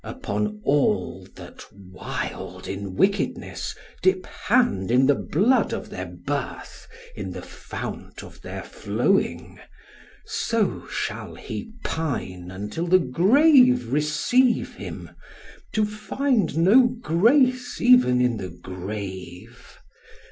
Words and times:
"Upon 0.03 0.61
all 0.63 1.27
that 1.35 1.61
wild 1.71 2.67
in 2.67 2.95
wickedness 2.95 3.75
dip 4.01 4.25
hand 4.25 4.89
In 4.89 5.05
the 5.05 5.13
blood 5.13 5.73
of 5.73 5.91
their 5.91 6.07
birth, 6.07 6.87
in 7.15 7.29
the 7.33 7.43
fount 7.43 8.23
of 8.23 8.41
their 8.41 8.63
flowing: 8.63 9.59
So 10.25 10.87
shall 10.87 11.35
he 11.35 11.71
pine 11.85 12.49
until 12.49 12.87
the 12.87 12.97
grave 12.97 13.93
receive 13.93 14.73
him 14.73 15.11
to 15.73 15.85
find 15.85 16.57
no 16.57 16.87
grace 16.87 17.79
even 17.79 18.21
in 18.21 18.37
the 18.37 18.49
grave! 18.49 19.77